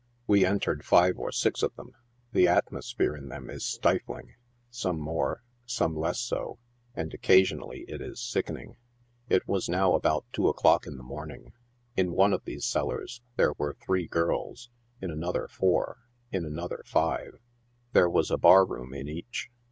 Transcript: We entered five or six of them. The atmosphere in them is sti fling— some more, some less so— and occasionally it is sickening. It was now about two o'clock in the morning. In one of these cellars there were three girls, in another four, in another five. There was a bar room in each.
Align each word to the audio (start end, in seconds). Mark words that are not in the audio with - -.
We 0.25 0.43
entered 0.45 0.83
five 0.83 1.19
or 1.19 1.31
six 1.31 1.61
of 1.61 1.75
them. 1.75 1.93
The 2.31 2.47
atmosphere 2.47 3.15
in 3.15 3.29
them 3.29 3.51
is 3.51 3.63
sti 3.63 3.99
fling— 3.99 4.33
some 4.71 4.99
more, 4.99 5.43
some 5.67 5.95
less 5.95 6.19
so— 6.19 6.57
and 6.95 7.13
occasionally 7.13 7.85
it 7.87 8.01
is 8.01 8.19
sickening. 8.19 8.77
It 9.29 9.47
was 9.47 9.69
now 9.69 9.93
about 9.93 10.25
two 10.33 10.47
o'clock 10.47 10.87
in 10.87 10.97
the 10.97 11.03
morning. 11.03 11.53
In 11.95 12.13
one 12.13 12.33
of 12.33 12.45
these 12.45 12.65
cellars 12.65 13.21
there 13.35 13.53
were 13.59 13.75
three 13.75 14.07
girls, 14.07 14.71
in 15.01 15.11
another 15.11 15.47
four, 15.47 15.99
in 16.31 16.45
another 16.45 16.81
five. 16.87 17.35
There 17.93 18.09
was 18.09 18.31
a 18.31 18.39
bar 18.39 18.65
room 18.65 18.95
in 18.95 19.07
each. 19.07 19.51